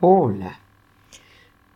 Hola. 0.00 0.60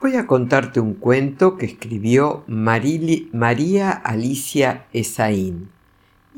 Voy 0.01 0.15
a 0.15 0.29
contarte 0.29 0.79
un 0.79 0.95
cuento 0.95 1.57
que 1.57 1.67
escribió 1.67 2.45
María 2.47 3.91
Alicia 3.91 4.87
Esaín 4.93 5.71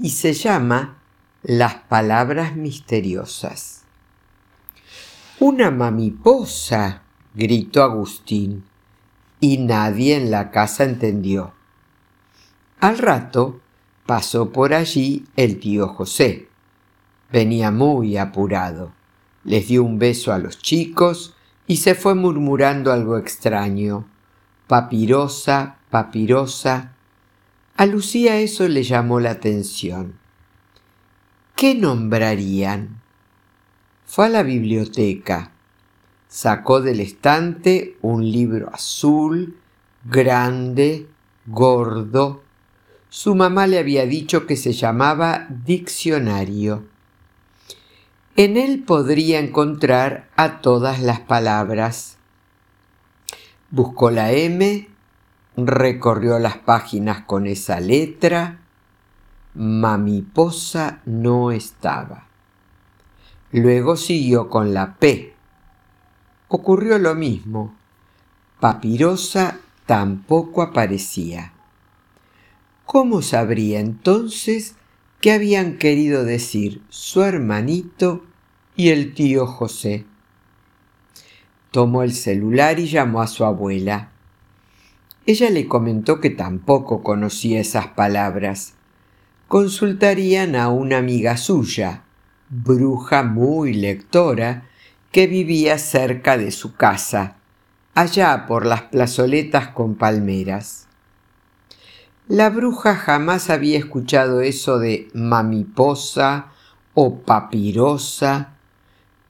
y 0.01 0.09
se 0.09 0.33
llama 0.33 0.97
Las 1.43 1.75
palabras 1.75 2.57
misteriosas. 2.57 3.83
Una 5.39 5.71
mamiposa, 5.71 7.03
gritó 7.35 7.83
Agustín, 7.83 8.65
y 9.39 9.59
nadie 9.59 10.17
en 10.17 10.31
la 10.31 10.51
casa 10.51 10.85
entendió. 10.85 11.53
Al 12.81 12.97
rato 12.97 13.61
pasó 14.07 14.53
por 14.53 14.73
allí 14.73 15.27
el 15.37 15.61
tío 15.61 15.89
José. 15.89 16.49
Venía 17.31 17.71
muy 17.71 18.17
apurado. 18.17 18.93
Les 19.45 19.69
dio 19.69 19.85
un 19.85 19.99
beso 19.99 20.33
a 20.33 20.39
los 20.39 20.59
chicos 20.59 21.35
y 21.67 21.77
se 21.79 21.95
fue 21.95 22.15
murmurando 22.15 22.93
algo 22.93 23.19
extraño. 23.19 24.07
Papirosa, 24.67 25.77
papirosa. 25.91 26.93
A 27.77 27.87
Lucía 27.87 28.39
eso 28.39 28.69
le 28.69 28.83
llamó 28.83 29.21
la 29.21 29.31
atención. 29.31 30.15
¿Qué 31.57 31.75
nombrarían? 31.75 33.01
Fue 34.05 34.27
a 34.27 34.29
la 34.29 34.43
biblioteca. 34.43 35.53
Sacó 36.29 36.81
del 36.81 37.01
estante 37.01 37.97
un 38.03 38.31
libro 38.31 38.71
azul, 38.73 39.57
grande, 40.05 41.07
gordo. 41.47 42.43
Su 43.09 43.35
mamá 43.35 43.67
le 43.67 43.79
había 43.79 44.07
dicho 44.07 44.47
que 44.47 44.57
se 44.57 44.73
llamaba 44.73 45.47
diccionario. 45.49 46.85
En 48.37 48.57
él 48.57 48.83
podría 48.83 49.39
encontrar 49.39 50.29
a 50.35 50.61
todas 50.61 51.01
las 51.01 51.21
palabras. 51.21 52.17
Buscó 53.71 54.11
la 54.11 54.33
M, 54.33 54.89
recorrió 55.57 56.41
las 56.41 56.59
páginas 56.59 57.23
con 57.27 57.47
esa 57.47 57.79
letra. 57.79 58.59
Mamiposa 59.55 61.01
no 61.05 61.53
estaba. 61.53 62.27
Luego 63.53 63.97
siguió 63.97 64.51
con 64.51 64.75
la 64.75 64.97
P. 64.97 65.33
Ocurrió 66.49 66.99
lo 66.99 67.15
mismo. 67.15 67.73
Papirosa 68.59 69.61
tampoco 69.87 70.63
aparecía. 70.63 71.53
¿Cómo 72.85 73.23
sabría 73.23 73.79
entonces 73.79 74.75
qué 75.25 75.33
habían 75.33 75.79
querido 75.79 76.23
decir 76.23 76.83
su 76.91 77.23
hermanito 77.23 78.27
y 78.77 78.91
el 78.91 79.15
tío 79.15 79.47
José. 79.47 80.05
Tomó 81.71 82.03
el 82.03 82.13
celular 82.13 82.79
y 82.79 82.89
llamó 82.89 83.23
a 83.23 83.27
su 83.27 83.47
abuela. 83.47 84.11
Ella 85.25 85.49
le 85.49 85.67
comentó 85.67 86.21
que 86.21 86.29
tampoco 86.29 87.03
conocía 87.03 87.59
esas 87.59 87.87
palabras. 87.87 88.75
Consultarían 89.49 90.57
a 90.57 90.69
una 90.69 90.99
amiga 90.99 91.39
suya, 91.39 92.03
bruja 92.51 93.23
muy 93.23 93.73
lectora, 93.73 94.69
que 95.11 95.27
vivía 95.27 95.79
cerca 95.79 96.37
de 96.37 96.51
su 96.51 96.75
casa, 96.75 97.39
allá 97.95 98.45
por 98.47 98.67
las 98.67 98.83
plazoletas 98.83 99.69
con 99.69 99.95
palmeras. 99.95 100.84
La 102.29 102.49
bruja 102.49 102.95
jamás 102.97 103.51
había 103.51 103.77
escuchado 103.77 104.41
eso 104.41 104.79
de 104.79 105.11
mamiposa 105.13 106.47
o 106.95 107.19
papirosa, 107.19 108.55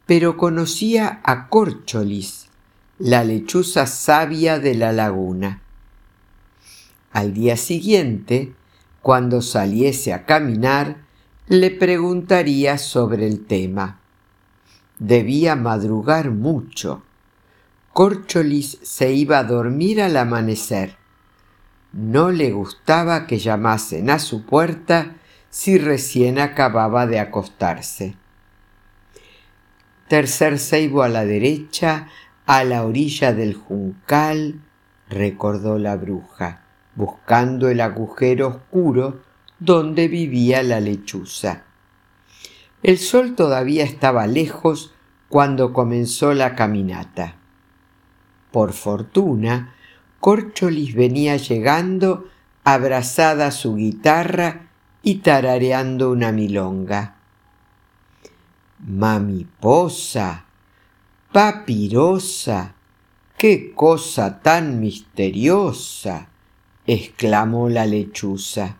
pero 0.06 0.36
conocía 0.36 1.20
a 1.24 1.48
Córcholis, 1.48 2.50
la 3.00 3.24
lechuza 3.24 3.88
sabia 3.88 4.60
de 4.60 4.76
la 4.76 4.92
laguna. 4.92 5.60
Al 7.10 7.34
día 7.34 7.56
siguiente, 7.56 8.54
cuando 9.02 9.42
saliese 9.42 10.12
a 10.12 10.24
caminar, 10.24 10.98
le 11.48 11.72
preguntaría 11.72 12.78
sobre 12.78 13.26
el 13.26 13.44
tema. 13.44 13.98
Debía 15.00 15.56
madrugar 15.56 16.30
mucho. 16.30 17.02
Córcholis 17.92 18.78
se 18.82 19.12
iba 19.12 19.38
a 19.38 19.44
dormir 19.44 20.00
al 20.00 20.16
amanecer 20.16 21.03
no 21.94 22.32
le 22.32 22.50
gustaba 22.50 23.26
que 23.26 23.38
llamasen 23.38 24.10
a 24.10 24.18
su 24.18 24.44
puerta 24.44 25.14
si 25.48 25.78
recién 25.78 26.40
acababa 26.40 27.06
de 27.06 27.20
acostarse. 27.20 28.16
Tercer 30.08 30.58
ceibo 30.58 31.04
a 31.04 31.08
la 31.08 31.24
derecha, 31.24 32.08
a 32.46 32.64
la 32.64 32.84
orilla 32.84 33.32
del 33.32 33.54
juncal, 33.54 34.60
recordó 35.08 35.78
la 35.78 35.96
bruja, 35.96 36.62
buscando 36.96 37.68
el 37.68 37.80
agujero 37.80 38.48
oscuro 38.48 39.22
donde 39.60 40.08
vivía 40.08 40.64
la 40.64 40.80
lechuza. 40.80 41.62
El 42.82 42.98
sol 42.98 43.36
todavía 43.36 43.84
estaba 43.84 44.26
lejos 44.26 44.92
cuando 45.28 45.72
comenzó 45.72 46.34
la 46.34 46.56
caminata. 46.56 47.36
Por 48.50 48.72
fortuna, 48.72 49.74
Córcholis 50.24 50.94
venía 50.94 51.36
llegando 51.36 52.30
abrazada 52.64 53.48
a 53.48 53.50
su 53.50 53.74
guitarra 53.76 54.70
y 55.02 55.16
tarareando 55.16 56.10
una 56.10 56.32
milonga. 56.32 57.16
Mamiposa, 58.78 60.46
papirosa, 61.30 62.74
qué 63.36 63.74
cosa 63.74 64.40
tan 64.40 64.80
misteriosa, 64.80 66.28
exclamó 66.86 67.68
la 67.68 67.84
lechuza. 67.84 68.78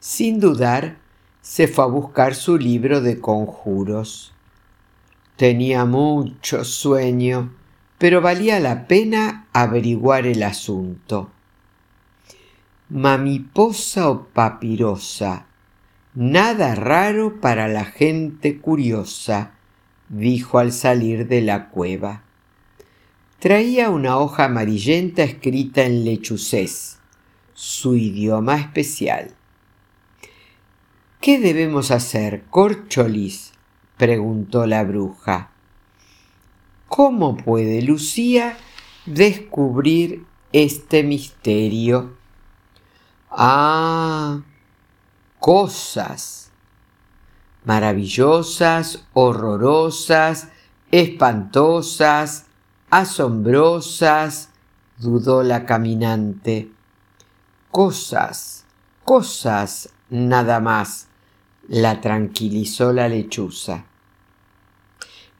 Sin 0.00 0.40
dudar, 0.40 0.96
se 1.40 1.68
fue 1.68 1.84
a 1.84 1.86
buscar 1.86 2.34
su 2.34 2.58
libro 2.58 3.00
de 3.00 3.20
conjuros. 3.20 4.34
Tenía 5.36 5.84
mucho 5.84 6.64
sueño 6.64 7.61
pero 8.02 8.20
valía 8.20 8.58
la 8.58 8.88
pena 8.88 9.46
averiguar 9.52 10.26
el 10.26 10.42
asunto. 10.42 11.30
Mamiposa 12.88 14.10
o 14.10 14.24
papirosa, 14.24 15.46
nada 16.12 16.74
raro 16.74 17.40
para 17.40 17.68
la 17.68 17.84
gente 17.84 18.58
curiosa, 18.58 19.52
dijo 20.08 20.58
al 20.58 20.72
salir 20.72 21.28
de 21.28 21.42
la 21.42 21.68
cueva. 21.68 22.24
Traía 23.38 23.88
una 23.88 24.18
hoja 24.18 24.46
amarillenta 24.46 25.22
escrita 25.22 25.84
en 25.84 26.04
lechucés, 26.04 26.98
su 27.54 27.94
idioma 27.94 28.56
especial. 28.56 29.30
¿Qué 31.20 31.38
debemos 31.38 31.92
hacer, 31.92 32.42
Corcholis? 32.50 33.52
preguntó 33.96 34.66
la 34.66 34.82
bruja. 34.82 35.51
¿Cómo 36.94 37.38
puede 37.38 37.80
Lucía 37.80 38.58
descubrir 39.06 40.26
este 40.52 41.02
misterio? 41.02 42.18
Ah, 43.30 44.42
cosas 45.38 46.50
maravillosas, 47.64 49.06
horrorosas, 49.14 50.48
espantosas, 50.90 52.44
asombrosas, 52.90 54.50
dudó 54.98 55.42
la 55.42 55.64
caminante. 55.64 56.72
Cosas, 57.70 58.66
cosas, 59.06 59.88
nada 60.10 60.60
más, 60.60 61.08
la 61.68 62.02
tranquilizó 62.02 62.92
la 62.92 63.08
lechuza. 63.08 63.86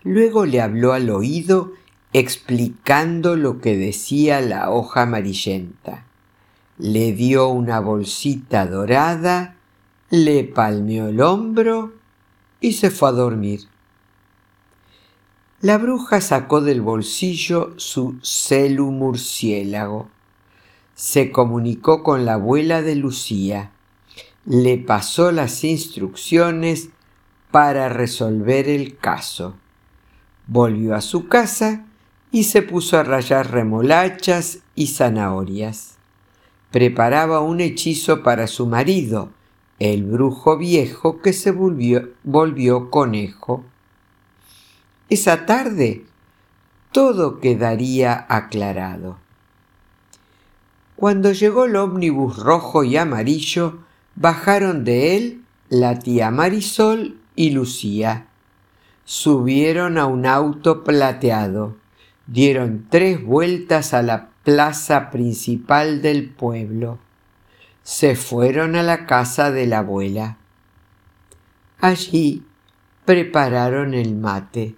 Luego 0.04 0.46
le 0.46 0.60
habló 0.60 0.92
al 0.92 1.10
oído 1.10 1.72
explicando 2.12 3.36
lo 3.36 3.60
que 3.60 3.76
decía 3.76 4.40
la 4.40 4.70
hoja 4.70 5.02
amarillenta. 5.02 6.04
Le 6.78 7.12
dio 7.12 7.48
una 7.48 7.80
bolsita 7.80 8.66
dorada, 8.66 9.56
le 10.10 10.44
palmeó 10.44 11.06
el 11.06 11.20
hombro 11.20 11.92
y 12.60 12.72
se 12.72 12.90
fue 12.90 13.10
a 13.10 13.12
dormir. 13.12 13.60
La 15.60 15.78
bruja 15.78 16.20
sacó 16.20 16.60
del 16.60 16.80
bolsillo 16.80 17.72
su 17.76 18.18
celu 18.22 18.90
murciélago. 18.90 20.08
Se 20.94 21.30
comunicó 21.30 22.02
con 22.02 22.24
la 22.24 22.34
abuela 22.34 22.82
de 22.82 22.96
Lucía. 22.96 23.70
Le 24.44 24.76
pasó 24.78 25.30
las 25.30 25.62
instrucciones 25.62 26.88
para 27.52 27.88
resolver 27.88 28.68
el 28.68 28.98
caso 28.98 29.54
volvió 30.52 30.94
a 30.94 31.00
su 31.00 31.28
casa 31.28 31.86
y 32.30 32.44
se 32.44 32.60
puso 32.60 32.98
a 32.98 33.02
rayar 33.02 33.50
remolachas 33.50 34.58
y 34.74 34.88
zanahorias. 34.88 35.96
Preparaba 36.70 37.40
un 37.40 37.60
hechizo 37.60 38.22
para 38.22 38.46
su 38.46 38.66
marido, 38.66 39.30
el 39.78 40.04
brujo 40.04 40.58
viejo 40.58 41.20
que 41.22 41.32
se 41.32 41.50
volvió, 41.50 42.10
volvió 42.22 42.90
conejo. 42.90 43.64
Esa 45.08 45.46
tarde, 45.46 46.04
todo 46.92 47.40
quedaría 47.40 48.26
aclarado. 48.28 49.18
Cuando 50.96 51.32
llegó 51.32 51.64
el 51.64 51.76
ómnibus 51.76 52.36
rojo 52.36 52.84
y 52.84 52.98
amarillo, 52.98 53.78
bajaron 54.14 54.84
de 54.84 55.16
él 55.16 55.44
la 55.70 55.98
tía 55.98 56.30
Marisol 56.30 57.18
y 57.34 57.50
Lucía. 57.50 58.28
Subieron 59.04 59.98
a 59.98 60.06
un 60.06 60.26
auto 60.26 60.84
plateado, 60.84 61.76
dieron 62.26 62.86
tres 62.88 63.22
vueltas 63.22 63.94
a 63.94 64.02
la 64.02 64.30
plaza 64.44 65.10
principal 65.10 66.02
del 66.02 66.28
pueblo. 66.30 66.98
Se 67.82 68.14
fueron 68.14 68.76
a 68.76 68.82
la 68.82 69.06
casa 69.06 69.50
de 69.50 69.66
la 69.66 69.78
abuela. 69.78 70.38
Allí 71.80 72.44
prepararon 73.04 73.94
el 73.94 74.14
mate. 74.14 74.76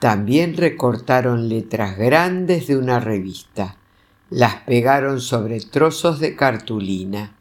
También 0.00 0.56
recortaron 0.56 1.48
letras 1.48 1.96
grandes 1.96 2.66
de 2.66 2.76
una 2.76 2.98
revista. 2.98 3.76
Las 4.28 4.56
pegaron 4.56 5.20
sobre 5.20 5.60
trozos 5.60 6.18
de 6.18 6.34
cartulina. 6.34 7.32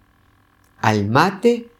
Al 0.80 1.10
mate 1.10 1.73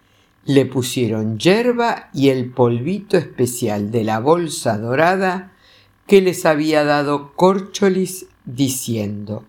le 0.46 0.66
pusieron 0.66 1.40
yerba 1.40 2.10
y 2.14 2.30
el 2.30 2.52
polvito 2.52 3.18
especial 3.18 3.92
de 3.92 4.04
la 4.04 4.20
bolsa 4.20 4.78
dorada 4.78 5.52
que 6.08 6.22
les 6.22 6.46
había 6.46 6.84
dado 6.84 7.34
Corcholis 7.36 8.26
diciendo 8.46 9.46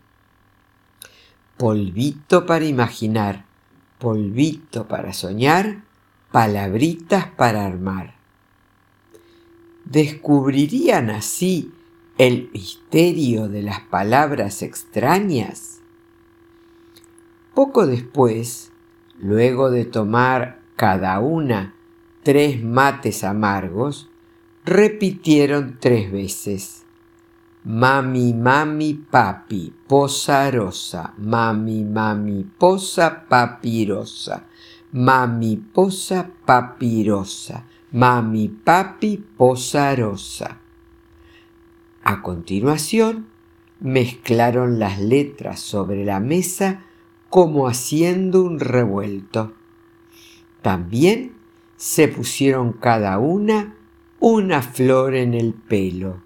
polvito 1.57 2.47
para 2.47 2.65
imaginar, 2.65 3.45
polvito 3.99 4.89
para 4.89 5.13
soñar, 5.13 5.83
palabritas 6.33 7.27
para 7.29 7.65
armar. 7.65 8.15
¿Descubrirían 9.85 11.11
así 11.11 11.73
el 12.19 12.51
misterio 12.53 13.49
de 13.49 13.63
las 13.63 13.81
palabras 13.81 14.63
extrañas? 14.63 15.81
Poco 17.55 17.87
después, 17.87 18.73
luego 19.19 19.71
de 19.71 19.85
tomar 19.85 20.59
cada 20.77 21.21
una 21.21 21.75
tres 22.25 22.65
mates 22.65 23.23
amargos, 23.23 24.09
repitieron 24.65 25.77
tres 25.79 26.11
veces. 26.11 26.85
Mami, 27.65 28.35
mami, 28.35 28.95
papi, 28.95 29.73
posa 29.87 30.51
rosa. 30.51 31.15
Mami, 31.19 31.85
mami, 31.85 32.45
posa 32.59 33.27
papirosa. 33.29 34.45
Mami, 34.93 35.57
posa 35.57 36.31
papirosa. 36.45 37.65
Mami, 37.93 38.49
papi, 38.49 39.17
posa 39.37 39.95
rosa. 39.95 40.59
A 42.03 42.23
continuación, 42.23 43.29
mezclaron 43.81 44.79
las 44.79 44.99
letras 44.99 45.61
sobre 45.61 46.05
la 46.05 46.21
mesa 46.21 46.85
como 47.31 47.67
haciendo 47.67 48.43
un 48.43 48.61
revuelto. 48.61 49.53
También 50.65 51.35
se 51.77 52.09
pusieron 52.09 52.73
cada 52.73 53.19
una 53.19 53.77
una 54.19 54.63
flor 54.63 55.15
en 55.15 55.35
el 55.35 55.53
pelo 55.53 56.23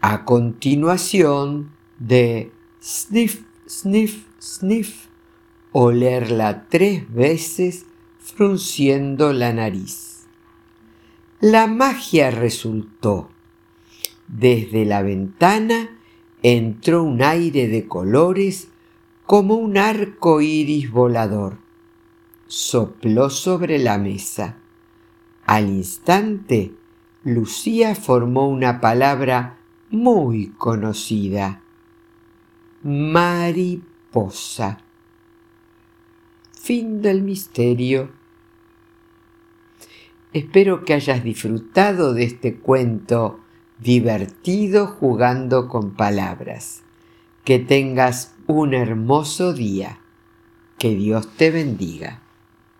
a 0.00 0.24
continuación 0.24 1.70
de 1.98 2.50
sniff, 2.82 3.42
sniff, 3.68 4.24
sniff, 4.40 5.08
olerla 5.70 6.66
tres 6.70 7.12
veces 7.12 7.84
frunciendo 8.18 9.34
la 9.34 9.52
nariz. 9.52 10.26
La 11.40 11.66
magia 11.66 12.30
resultó. 12.30 13.28
Desde 14.28 14.86
la 14.86 15.02
ventana 15.02 15.90
entró 16.42 17.02
un 17.02 17.22
aire 17.22 17.68
de 17.68 17.86
colores 17.86 18.68
como 19.26 19.56
un 19.56 19.76
arco 19.76 20.40
iris 20.40 20.90
volador. 20.90 21.61
Sopló 22.54 23.30
sobre 23.30 23.78
la 23.78 23.96
mesa. 23.96 24.56
Al 25.46 25.70
instante, 25.70 26.74
Lucía 27.24 27.94
formó 27.94 28.46
una 28.46 28.78
palabra 28.78 29.56
muy 29.88 30.48
conocida. 30.58 31.62
Mariposa. 32.82 34.80
Fin 36.52 37.00
del 37.00 37.22
misterio. 37.22 38.10
Espero 40.34 40.84
que 40.84 40.92
hayas 40.92 41.24
disfrutado 41.24 42.12
de 42.12 42.24
este 42.24 42.58
cuento 42.58 43.40
divertido 43.78 44.88
jugando 44.88 45.68
con 45.68 45.92
palabras. 45.92 46.82
Que 47.44 47.58
tengas 47.58 48.34
un 48.46 48.74
hermoso 48.74 49.54
día. 49.54 50.00
Que 50.76 50.94
Dios 50.94 51.34
te 51.38 51.50
bendiga. 51.50 52.22